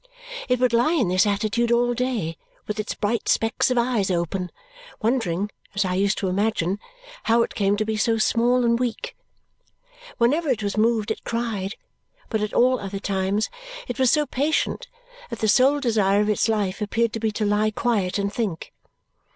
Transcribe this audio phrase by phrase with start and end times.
[0.49, 4.51] It would lie in this attitude all day, with its bright specks of eyes open,
[4.99, 6.79] wondering (as I used to imagine)
[7.25, 9.15] how it came to be so small and weak.
[10.17, 11.75] Whenever it was moved it cried,
[12.29, 13.51] but at all other times
[13.87, 14.87] it was so patient
[15.29, 18.73] that the sole desire of its life appeared to be to lie quiet and think.